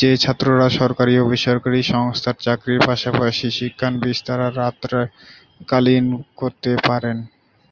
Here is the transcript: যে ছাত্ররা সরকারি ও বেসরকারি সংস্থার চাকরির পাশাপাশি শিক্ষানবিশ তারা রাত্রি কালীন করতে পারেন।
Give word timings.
যে 0.00 0.10
ছাত্ররা 0.16 0.66
সরকারি 0.78 1.14
ও 1.18 1.24
বেসরকারি 1.30 1.80
সংস্থার 1.92 2.36
চাকরির 2.40 2.80
পাশাপাশি 2.86 3.46
শিক্ষানবিশ 3.58 4.16
তারা 4.22 4.46
রাত্রি 4.52 5.00
কালীন 5.68 6.06
করতে 6.36 6.70
পারেন। 6.88 7.16